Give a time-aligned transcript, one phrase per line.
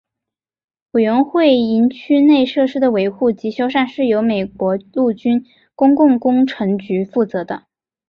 [0.93, 7.67] 委员会营区内设施的维护及修缮是由美国陆军公共工程局负责的。